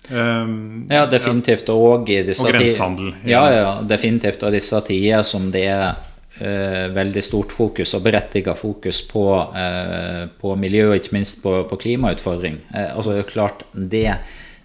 [0.10, 1.70] Um, ja, definitivt.
[1.74, 3.16] Og i disse Og grensehandel.
[3.30, 4.44] Ja, ja, definitivt.
[4.46, 10.26] Og disse tider som det er uh, veldig stort fokus, og berettiget fokus på, uh,
[10.42, 12.62] på miljø, og ikke minst på, på klimautfordring.
[12.70, 14.08] Uh, altså, det er klart, det,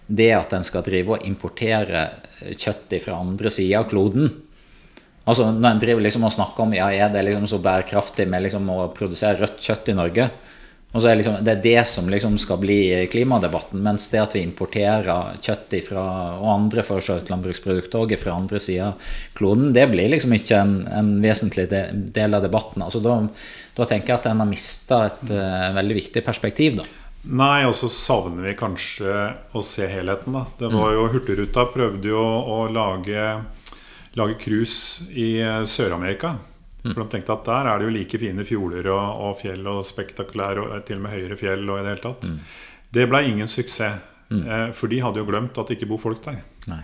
[0.05, 2.05] det at en skal drive og importere
[2.41, 4.29] kjøtt fra andre sida av kloden,
[5.29, 8.47] Altså Når en driver liksom og snakker om ja, er det liksom så bærekraftig med
[8.47, 10.29] liksom å produsere rødt kjøtt i Norge,
[10.91, 12.79] og så er liksom, Det er det som liksom skal bli
[13.11, 13.79] klimadebatten.
[13.83, 16.03] Mens det at vi importerer kjøtt ifra,
[16.35, 20.35] og andre for så vidt landbruksprodukter òg fra andre sida av kloden, det blir liksom
[20.35, 22.83] ikke en, en vesentlig del av debatten.
[22.83, 23.21] Altså da,
[23.77, 26.81] da, tenker jeg at en har mista et uh, veldig viktig perspektiv.
[26.81, 26.89] da.
[27.21, 29.15] Nei, og så savner vi kanskje
[29.55, 30.35] å se helheten.
[30.35, 30.43] da.
[30.59, 33.31] Det var jo Hurtigruta prøvde jo å lage
[34.19, 36.35] lage cruise i eh, Sør-Amerika.
[36.81, 39.83] For De tenkte at der er det jo like fine fjorder og, og fjell og
[39.85, 41.67] spektakulære, og til og med høyere fjell.
[41.69, 42.29] og i Det hele tatt.
[42.29, 42.39] Mm.
[42.97, 44.07] Det ble ingen suksess.
[44.31, 44.47] Mm.
[44.47, 46.39] Eh, for de hadde jo glemt at det ikke bor folk der.
[46.71, 46.79] Nei,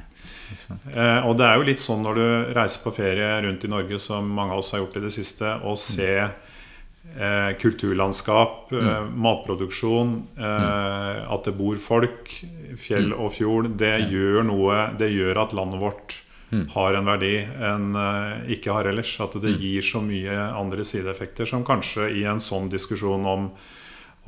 [0.91, 3.99] eh, og det er jo litt sånn når du reiser på ferie rundt i Norge,
[4.03, 8.83] som mange av oss har gjort i det siste, og se eh, kulturlandskap, mm.
[8.83, 12.33] eh, matproduksjon, eh, at det bor folk,
[12.75, 13.17] fjell mm.
[13.17, 16.27] og fjord, det gjør noe Det gjør at landet vårt mm.
[16.49, 19.15] Har en verdi enn uh, ikke har ellers.
[19.23, 19.63] At det mm.
[19.63, 23.49] gir så mye andre sideeffekter som kanskje i en sånn diskusjon om,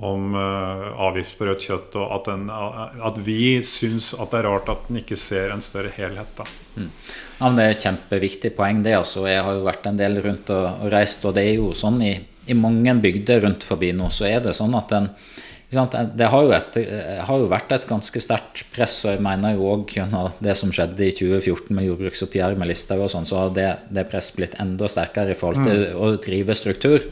[0.03, 4.49] om uh, avgift på rødt kjøtt, og at, den, at vi syns at det er
[4.49, 6.43] rart at den ikke ser en større helhet.
[6.75, 6.91] Mm.
[7.39, 8.83] Ja, det er et kjempeviktig poeng.
[8.83, 9.27] det altså.
[9.29, 12.01] Jeg har jo vært en del rundt og, og reist, og det er jo sånn
[12.03, 12.13] i,
[12.51, 15.13] i mange bygder rundt forbi nå, så er det sånn at en
[15.69, 16.77] det har jo, et,
[17.27, 20.71] har jo, vært et ganske sterkt press, og jeg mener jo òg gjennom det som
[20.73, 24.57] skjedde i 2014 med jordbruksoppgjøret med Listhaug og sånn, så har det, det presset blitt
[24.61, 25.99] enda sterkere i forhold til mm.
[26.01, 27.05] å drive struktur.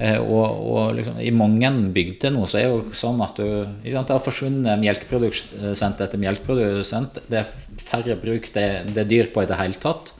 [0.00, 3.44] Eh, og, og liksom, I mange bygder nå så er det jo sånn at du,
[3.84, 7.20] det har forsvunnet melkeprodusent etter melkeprodusent.
[7.28, 7.52] Det er
[7.84, 10.14] færre bruk det, det er dyr på i det hele tatt.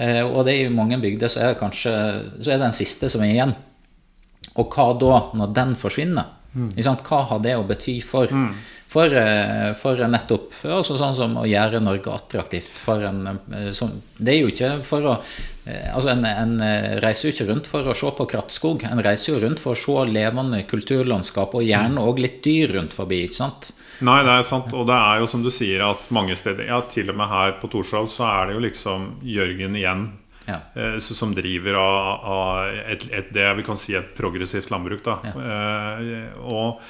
[0.00, 1.92] Eh, og det er i mange bygder så er det kanskje
[2.40, 3.54] så er det den siste som er igjen.
[4.56, 6.32] Og hva da, når den forsvinner?
[6.54, 6.70] Mm.
[7.02, 8.50] Hva har det å bety for, mm.
[8.90, 12.70] for, eh, for nettopp altså sånn som å gjøre Norge attraktivt?
[12.94, 15.16] En, eh, som, det er jo ikke for å
[15.66, 16.54] eh, altså en, en,
[17.02, 18.86] reiser jo ikke rundt for å se på krattskog.
[18.86, 22.94] En reiser jo rundt for å se levende kulturlandskap, og gjerne òg litt dyr rundt
[22.94, 23.24] forbi.
[23.26, 23.72] ikke sant?
[24.04, 24.70] Nei, det er sant.
[24.78, 27.58] Og det er jo som du sier at mange steder, ja, til og med her
[27.58, 30.12] på Torshov, så er det jo liksom Jørgen igjen
[30.46, 30.60] ja.
[30.74, 35.04] Eh, som driver av, av et, et, det vi kan si et progressivt landbruk.
[35.04, 35.18] Da.
[35.24, 35.34] Ja.
[35.50, 36.80] Eh, og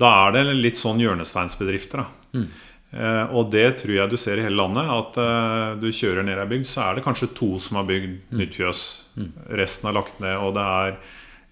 [0.00, 2.04] da er det litt sånn hjørnesteinsbedrifter.
[2.34, 2.46] Mm.
[2.90, 4.90] Eh, og det tror jeg du ser i hele landet.
[4.90, 8.36] At du kjører ned ei bygd, så er det kanskje to som har bygd mm.
[8.40, 8.84] nytt fjøs.
[9.16, 9.32] Mm.
[9.62, 10.36] Resten er lagt ned.
[10.40, 11.00] Og det er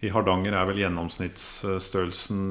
[0.07, 2.42] i Hardanger er vel gjennomsnittsstørrelsen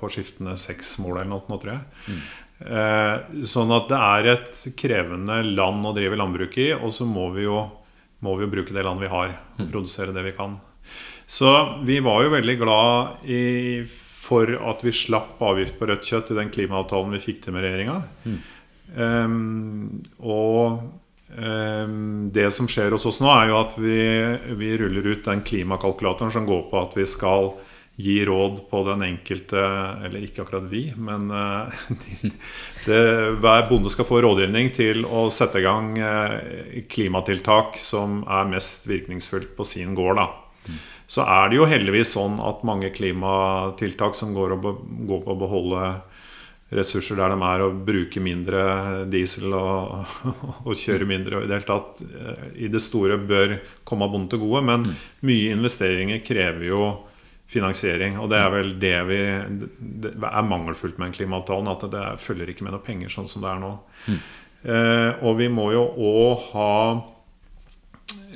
[0.00, 1.84] på skiftene seks mål eller noe, tror jeg.
[2.10, 3.44] Mm.
[3.46, 6.72] sånn at det er et krevende land å drive landbruk i.
[6.74, 7.60] Og så må vi jo
[8.24, 9.70] må vi jo bruke det landet vi har, og mm.
[9.70, 10.58] produsere det vi kan.
[11.28, 11.50] Så
[11.84, 13.42] vi var jo veldig glad i,
[14.24, 17.66] for at vi slapp avgift på rødt kjøtt i den klimaavtalen vi fikk til med
[17.66, 17.98] regjeringa.
[18.24, 18.38] Mm.
[18.96, 20.80] Um, og
[21.36, 23.98] um, det som skjer hos oss nå, er jo at vi,
[24.56, 27.52] vi ruller ut den klimakalkulatoren som går på at vi skal
[27.98, 29.62] gi råd på den enkelte
[30.06, 31.66] Eller ikke akkurat vi, men uh,
[32.86, 33.00] det,
[33.42, 36.38] hver bonde skal få rådgivning til å sette i gang uh,
[36.90, 40.22] klimatiltak som er mest virkningsfullt på sin gård.
[40.22, 40.28] Da.
[41.10, 45.90] så er det jo heldigvis sånn at mange klimatiltak som går, går på å beholde
[46.68, 48.62] ressurser der de er, og bruke mindre
[49.08, 50.16] diesel og,
[50.68, 53.56] og kjøre mindre og i det hele tatt eh, i det store bør
[53.88, 54.64] komme bonden til gode.
[54.68, 54.98] Men mm.
[55.28, 56.82] mye investeringer krever jo
[57.48, 58.18] finansiering.
[58.20, 59.20] Og det er vel det vi
[60.04, 61.70] Det er mangelfullt med en klimaavtalen.
[61.72, 63.74] At det følger ikke med noe penger sånn som det er nå.
[64.08, 64.18] Mm.
[64.58, 66.72] Eh, og vi må jo òg ha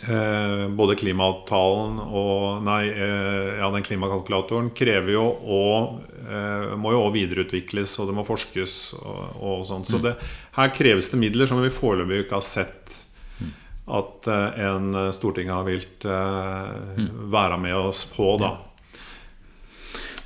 [0.02, 7.04] Eh, både klimaavtalen og Nei, eh, ja, den klimakalkulatoren krever jo og eh, må jo
[7.04, 9.86] òg videreutvikles, og det må forskes og, og sånn.
[9.86, 10.02] Så mm.
[10.08, 10.14] det,
[10.58, 12.96] her kreves det midler som vi foreløpig ikke har sett
[13.38, 13.54] mm.
[14.00, 17.08] at eh, en Stortinget har vilt eh, mm.
[17.32, 18.56] være med oss på, da.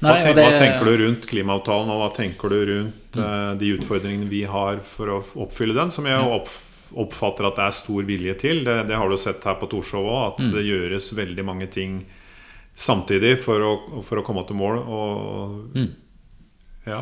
[0.04, 0.44] Nei, hva, ten det...
[0.44, 4.82] hva, tenker du rundt klimaavtalen, og hva tenker du rundt uh, de utfordringene vi har
[4.84, 6.50] for å oppfylle den, som jeg opp,
[7.06, 8.62] oppfatter at det er stor vilje til.
[8.66, 10.50] Det, det har du sett her på Torshov òg, at mm.
[10.52, 12.02] det gjøres veldig mange ting
[12.76, 13.72] samtidig for å,
[14.04, 14.82] for å komme til mål.
[14.84, 15.88] Og, mm.
[16.86, 17.00] Ja.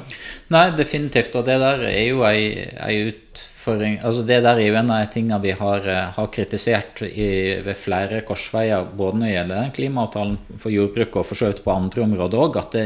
[0.52, 1.34] Nei, definitivt.
[1.36, 5.02] Og det der er jo ei, ei utfordring altså Det der er jo en av
[5.02, 7.28] de tingene vi har, eh, har kritisert i,
[7.64, 11.72] ved flere korsveier, både når det gjelder klimaavtalen for jordbruket og for så vidt på
[11.72, 12.76] andre områder òg, at,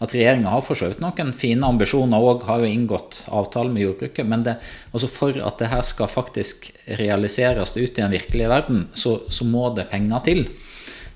[0.00, 3.84] at regjeringa har for så vidt noen fine ambisjoner og har jo inngått avtale med
[3.86, 4.28] jordbruket.
[4.28, 4.56] Men det,
[4.92, 9.48] altså for at det her skal faktisk realiseres ut i den virkelige verden, så, så
[9.48, 10.46] må det penger til.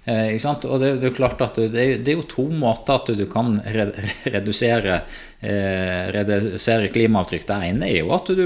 [0.06, 3.08] Eh, og det, det, er klart at du, det, det, er, jo to måter at
[3.10, 3.56] du, du kan
[4.36, 5.00] redusere,
[5.42, 7.46] eh, redusere klimaavtrykk.
[7.48, 8.44] Det ene er jo at du,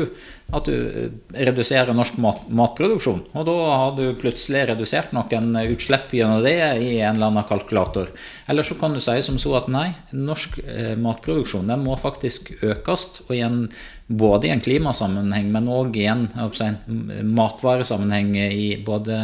[0.57, 1.13] at du eh,
[1.47, 3.23] reduserer norsk mat, matproduksjon.
[3.35, 8.11] Og da har du plutselig redusert noen utslipp gjennom det i en eller annen kalkulator.
[8.51, 12.53] Eller så kan du si som så at nei, norsk eh, matproduksjon den må faktisk
[12.61, 13.09] økes.
[13.29, 13.65] og igjen
[14.11, 16.25] både i en klimasammenheng, men òg i en,
[16.57, 16.67] si,
[17.23, 19.21] matvaresammenheng i både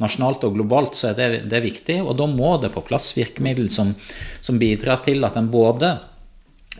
[0.00, 1.96] nasjonalt og globalt, så er det, det er viktig.
[2.04, 3.90] Og da må det på plass virkemiddel som,
[4.40, 5.98] som bidrar til at en både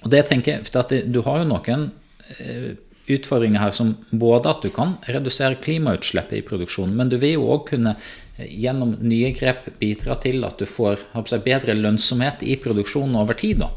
[0.01, 1.91] Og det tenker jeg, for Du har jo noen
[2.39, 2.79] eh,
[3.17, 7.51] utfordringer her som både at du kan redusere klimautslippet i produksjonen, men du vil jo
[7.55, 12.59] òg kunne eh, gjennom nye grep bidra til at du får jeg, bedre lønnsomhet i
[12.61, 13.65] produksjonen over tid.
[13.65, 13.71] da.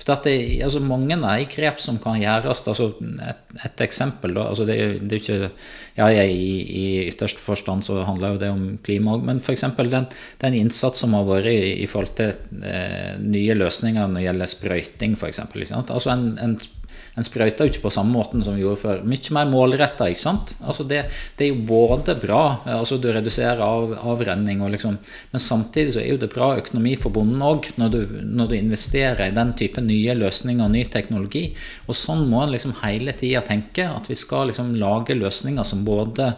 [0.00, 2.86] For det er altså, mange av grep som kan gjøres altså,
[3.20, 5.50] et, et, eksempel da, altså, det, det, er ikke,
[5.98, 9.66] ja, I, i ytterste forstand så handler jo det om klima òg, men f.eks.
[9.76, 10.08] Den,
[10.40, 12.32] den innsats som har vært i, i forhold til
[12.64, 15.42] eh, nye løsninger når det gjelder sprøyting, f.eks.
[15.82, 16.56] Altså en, en
[17.20, 19.02] en sprøyter jo ikke på samme måten som vi gjorde før.
[19.04, 20.08] Mye mer målretta.
[20.08, 21.02] Altså det,
[21.36, 24.96] det, er jo både bra, altså du reduserer av, avrenning, liksom,
[25.32, 29.26] men samtidig så er jo det bra økonomi for bonden òg, når, når, du investerer
[29.26, 31.50] i den type nye løsninger og ny teknologi.
[31.86, 35.84] Og sånn må en liksom hele tida tenke, at vi skal liksom lage løsninger som
[35.86, 36.32] både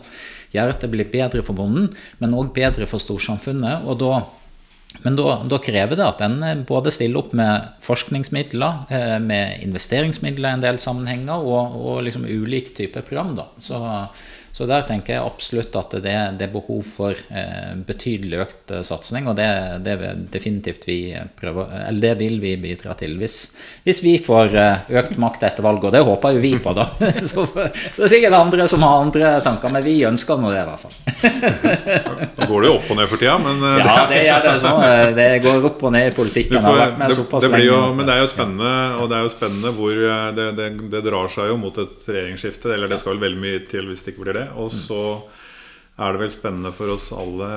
[0.53, 3.87] gjør at det blir bedre for bonden, men òg bedre for storsamfunnet.
[3.87, 4.17] og da
[5.03, 9.65] men da, da, krever det at en eh, både stiller opp med forskningsmidler, eh, med
[9.67, 13.35] investeringsmidler i en del sammenhenger, og, og liksom ulik type program.
[13.39, 13.49] Da.
[13.63, 13.81] Så,
[14.53, 18.83] så der tenker jeg absolutt at det, det er behov for eh, betydelig økt eh,
[18.85, 19.49] satsing, og det,
[19.81, 19.95] det
[20.35, 20.99] definitivt vi
[21.41, 23.15] prøver, eller det vil vi bidra til.
[23.17, 23.39] Hvis,
[23.87, 26.85] hvis vi får eh, økt makt etter valget, og det håper jo vi på, da.
[27.23, 30.61] Så, så det er sikkert andre som har andre tanker, men vi ønsker nå det,
[30.61, 30.97] i hvert fall.
[32.43, 34.55] Nå går det jo opp og ned for tida, men Ja, det gjør det.
[34.61, 34.85] Sånn.
[35.17, 36.61] Det går opp og ned i politikken.
[36.65, 40.03] Får, det, det jo, men det er jo spennende, og det er jo spennende hvor
[40.37, 42.75] det, det, drar seg jo mot et regjeringsskifte.
[42.75, 44.51] Eller det skal vel veldig mye til hvis det ikke blir det det.
[44.59, 45.03] Og så
[46.03, 47.53] er det vel spennende for oss alle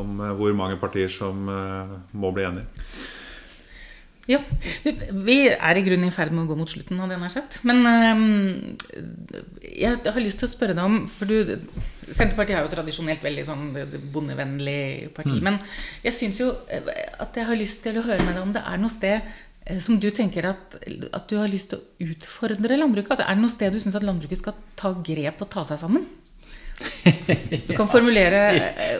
[0.00, 2.84] om eh, hvor mange partier som eh, må bli enige.
[4.30, 4.38] Ja.
[4.84, 7.32] Vi er i grunnen i ferd med å gå mot slutten av det han har
[7.32, 7.60] sagt.
[7.66, 8.76] Men um,
[9.64, 11.56] jeg har lyst til å spørre deg om For du,
[12.10, 13.64] Senterpartiet er jo tradisjonelt veldig sånn
[14.14, 15.34] bondevennlig parti.
[15.38, 15.42] Mm.
[15.48, 15.58] Men
[16.04, 18.62] jeg syns jo eh, at jeg har lyst til å høre med deg om det
[18.66, 19.32] er noe sted
[19.82, 23.12] som du tenker at, at, du har lyst til å utfordre landbruket?
[23.14, 25.80] Altså, er det noe sted du syns at landbruket skal ta grep og ta seg
[25.82, 26.08] sammen?
[27.68, 28.38] Du kan formulere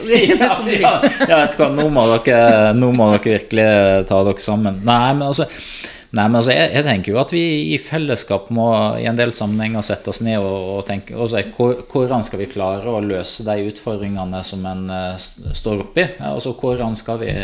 [0.04, 0.84] det som du vil.
[0.84, 3.70] ja, vet hva, nå må, dere, nå må dere virkelig
[4.10, 4.82] ta dere sammen.
[4.86, 5.46] Nei, men altså,
[6.12, 8.68] nei, men altså jeg, jeg, tenker jo at vi i fellesskap må
[9.00, 12.50] i en del sammenhenger sette oss ned og, og tenke også, hvor, Hvordan skal vi
[12.52, 16.06] klare å løse de utfordringene som en uh, står oppi?
[16.30, 17.34] Altså, hvordan skal vi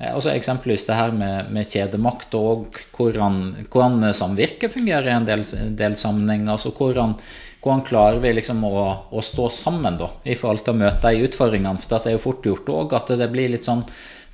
[0.00, 5.44] Altså Eksempelvis det her med, med kjedemakt og hvordan, hvordan samvirket fungerer i en del,
[5.76, 6.54] del sammenhenger.
[6.54, 7.18] Altså hvordan,
[7.60, 11.28] hvordan klarer vi liksom å, å, stå sammen da, i forhold til å møte de
[11.28, 11.82] utfordringene?
[11.82, 13.84] For det er jo fort gjort òg at det blir litt sånn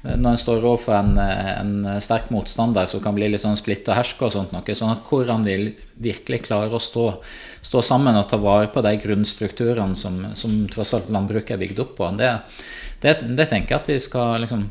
[0.06, 3.96] når en står overfor en, en sterk motstander som kan bli litt sånn splitt og
[3.98, 4.76] herske og sånt noe.
[4.78, 5.56] Sånn at hvordan vi
[6.04, 7.08] virkelig klarer å stå,
[7.64, 11.82] stå, sammen og ta vare på de grunnstrukturene som, som tross alt landbruket er bygd
[11.82, 12.36] opp på, det,
[13.02, 14.68] det, det tenker jeg at vi skal liksom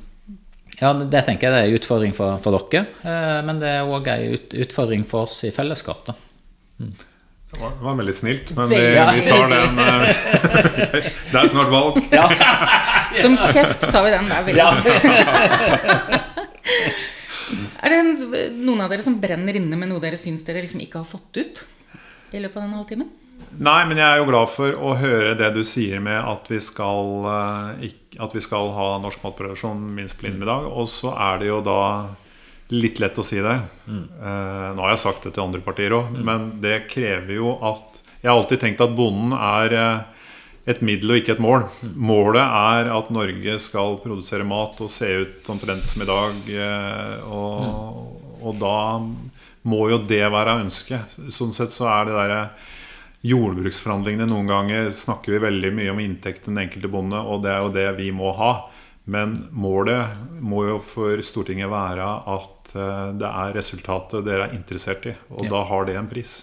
[0.81, 2.85] Ja, det tenker jeg det er en utfordring for, for dere.
[3.07, 6.01] Eh, men det er òg en ut, utfordring for oss i fellesskap.
[6.09, 6.15] da.
[7.55, 10.07] Det var, det var veldig snilt, men vi, vi tar den eh,
[11.31, 12.01] Det er snart valg.
[13.23, 14.27] Som kjeft tar vi den.
[14.27, 14.73] der, vil jeg.
[17.85, 17.99] Er det
[18.57, 21.37] noen av dere som brenner inne med noe dere syns dere liksom ikke har fått
[21.37, 21.61] ut
[22.33, 23.11] i løpet av den halvtimen?
[23.55, 26.57] Nei, men jeg er jo glad for å høre det du sier med at vi
[26.59, 30.65] skal, eh, at vi skal ha norsk matproduksjon minst på linje med i dag.
[30.71, 31.79] Og så er det jo da
[32.73, 33.59] litt lett å si det.
[33.87, 34.05] Mm.
[34.75, 38.31] nå har jeg sagt det til andre partier òg, men det krever jo at Jeg
[38.31, 39.99] har alltid tenkt at bonden er eh,
[40.65, 41.67] et middel og ikke et mål.
[41.93, 46.39] Målet er at Norge skal produsere mat og se ut omtrent som i dag.
[46.49, 48.79] eh, Og, og da
[49.69, 51.13] må jo det være ønsket.
[51.29, 52.41] Sånn sett så er det derre
[53.25, 57.63] Jordbruksforhandlingene noen ganger snakker vi veldig mye om inntekten den enkelte bonde, og det er
[57.65, 58.51] jo det vi må ha.
[59.05, 65.05] Men målet må jo for Stortinget være at eh, det er resultatet dere er interessert
[65.11, 66.37] i, og da har det en pris.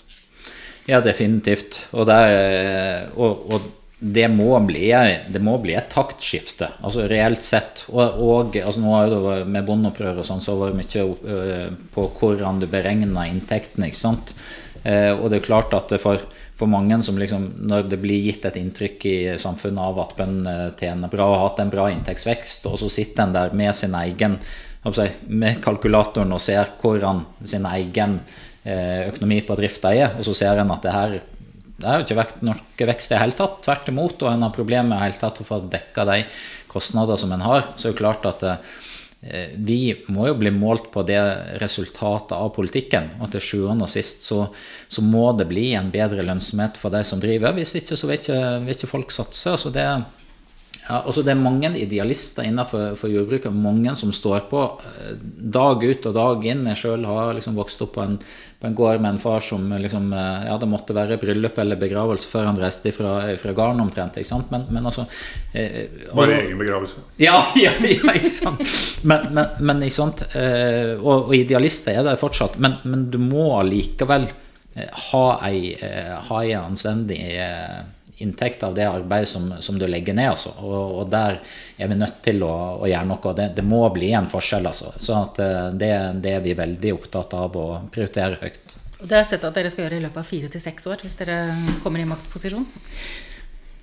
[0.87, 1.81] Ja, definitivt.
[1.95, 3.67] Og det, er- og, og
[4.03, 4.89] det, må bli,
[5.31, 7.85] det må bli et taktskifte, altså reelt sett.
[7.91, 11.05] Og, og altså nå har det vært- med bondeopprøret og sånn, så var det mye
[11.07, 13.91] øh, på hvordan du beregner inntektene.
[13.91, 14.35] ikke sant?
[14.83, 16.23] Eh, og det er klart at for,
[16.59, 20.73] for mange som liksom, når det blir gitt et inntrykk i samfunnet av at bøndene
[20.79, 23.97] tjener bra og har hatt en bra inntektsvekst, og så sitter en der med sin
[23.99, 24.39] egen
[25.31, 28.17] med kalkulatoren og ser hvordan sin egen
[28.65, 31.21] eh, økonomi på drifta er, og så ser en at det her
[31.83, 33.59] det jo ikke vært noe vekst i det hele tatt.
[33.65, 34.23] Tvert imot.
[34.23, 36.21] Og en har problemer med hele tatt å få dekka de
[36.71, 37.73] kostnader som en har.
[37.75, 38.75] Så er det klart at eh,
[39.55, 41.21] vi må jo bli målt på det
[41.63, 43.13] resultatet av politikken.
[43.23, 44.49] Og til sjuende og sist så,
[44.91, 47.55] så må det bli en bedre lønnsomhet for de som driver.
[47.55, 49.55] Hvis ikke så vil ikke, vil ikke folk satse.
[49.55, 49.87] Altså det,
[51.01, 55.13] altså det er mange idealister innenfor jordbruket, mange som står på eh,
[55.55, 56.67] dag ut og dag inn.
[56.73, 58.19] Jeg sjøl har liksom vokst opp på en,
[58.61, 61.81] på en gård med en far som liksom, eh, ja, det måtte være bryllup eller
[61.81, 64.19] begravelse før han reiste fra, fra gården omtrent.
[64.21, 64.51] ikke sant?
[64.55, 65.07] Men, men altså,
[65.53, 67.07] eh, Bare altså egen begravelse.
[67.23, 68.67] ja, ja, ja, ikke sant.
[69.03, 70.27] Men, men, men ikke sant?
[70.35, 72.59] Eh, og, og idealister er det fortsatt.
[72.63, 77.83] Men, men du må allikevel eh, ha ei, eh, ha ei anstendig eh,
[78.23, 80.33] inntekt av det arbeidet som, som du legger ned.
[80.33, 80.55] Altså.
[80.63, 81.41] Og, og der
[81.77, 83.35] er vi nødt til å, å gjøre noe.
[83.39, 84.69] Det, det må bli en forskjell.
[84.71, 84.95] Altså.
[84.99, 85.93] Så at, eh, det,
[86.25, 88.79] det er vi veldig opptatt av å prioritere høyt.
[89.03, 90.87] Og det har jeg sett at dere skal gjøre i løpet av fire til seks
[90.87, 91.43] år, hvis dere
[91.83, 92.67] kommer i maktposisjon.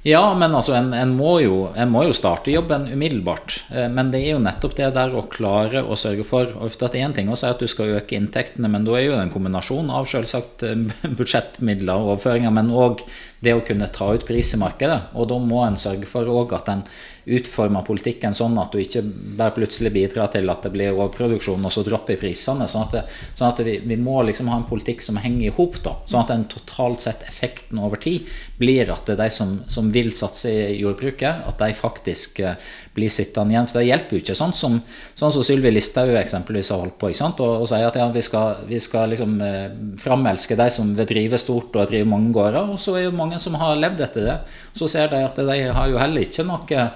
[0.08, 3.58] Ja, men altså, en, en, må jo, en må jo starte jobben umiddelbart.
[3.68, 6.96] Eh, Men det er jo nettopp det der å klare å sørge for for at
[6.96, 9.26] Én ting er å si at du skal øke inntektene, men da er jo det
[9.26, 10.86] en kombinasjon av selvsagt eh,
[11.20, 13.04] budsjettmidler og overføringer, men òg
[13.40, 15.14] det å kunne ta ut pris i markedet.
[15.16, 16.84] Og da må en sørge for at en
[17.30, 19.04] utformer politikken sånn at du ikke
[19.38, 22.68] bare plutselig bidrar til at det blir overproduksjon, og så dropper prisene.
[22.70, 23.04] Sånn at, det,
[23.38, 25.78] sånn at vi, vi må liksom ha en politikk som henger i hop.
[25.80, 28.28] Sånn at den totalt sett effekten over tid
[28.60, 32.58] blir at det er de som, som vil satse i jordbruket, at de faktisk eh,
[32.96, 33.70] blir sittende igjen.
[33.70, 34.80] For det hjelper jo ikke sånn som,
[35.20, 37.44] sånn som Sylvi Listhaug eksempelvis har holdt på, ikke sant?
[37.46, 39.70] og, og sier at ja, vi skal, vi skal liksom eh,
[40.02, 43.29] framelske de som vil drive stort og drive mange gårder, og så er jo mange
[43.38, 44.38] som har levd etter det.
[44.74, 46.88] Så ser de at de har jo heller ikke noe,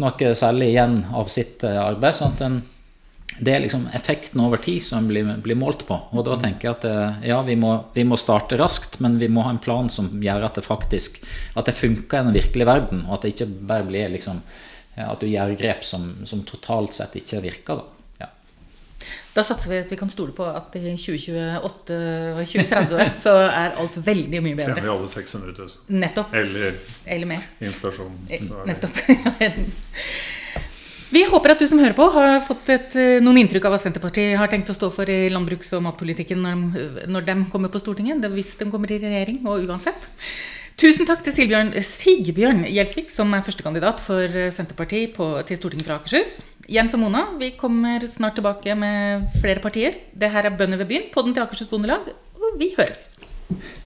[0.00, 2.16] noe særlig igjen av sitt eh, arbeid.
[2.16, 2.62] sånn at en
[3.36, 5.96] det er liksom effekten over tid som blir, blir målt på.
[6.16, 9.28] Og da tenker jeg at eh, ja, vi må, vi må starte raskt, men vi
[9.28, 11.20] må ha en plan som gjør at det faktisk
[11.52, 14.40] at det funker i den virkelige verden, og at det ikke bare blir liksom
[14.96, 17.82] at du gjør grep som, som totalt sett ikke virker.
[17.82, 17.95] da.
[19.36, 21.98] Da satser vi at vi kan stole på at i 2028
[22.32, 24.74] og 2030 så er alt veldig mye bedre.
[24.74, 26.00] Tjener vi alle 600 000.
[26.00, 26.34] Nettopp.
[26.34, 27.44] Eller Eller mer.
[27.60, 28.16] inflasjon.
[28.30, 28.96] Eh, Nettopp.
[31.08, 33.78] Vi håper at du som hører på, har fått et, eh, noen inntrykk av hva
[33.78, 37.70] Senterpartiet har tenkt å stå for i landbruks- og matpolitikken når de, når de kommer
[37.70, 38.20] på Stortinget.
[38.20, 40.08] det- Hvis de kommer i regjering, og uansett.
[40.76, 45.94] Tusen takk til Sigbjørn, Sigbjørn Gjelsvik, som er førstekandidat for Senterpartiet på, til Stortinget fra
[46.00, 46.42] Akershus.
[46.66, 49.94] Jens og Mona, vi kommer snart tilbake med flere partier.
[50.10, 53.12] Det her er Bønder ved byen, podden til Akershus Bondelag, og vi høres.